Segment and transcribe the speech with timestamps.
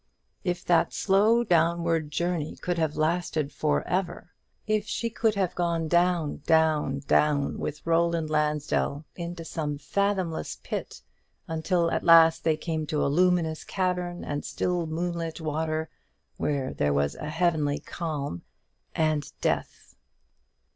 [0.43, 4.31] If that slow downward journey could have lasted for ever
[4.65, 11.03] if she could have gone down, down, down with Roland Lansdell into some fathomless pit,
[11.47, 15.87] until at last they came to a luminous cavern and still moonlit water,
[16.37, 18.41] where there was a heavenly calm
[18.95, 19.93] and death!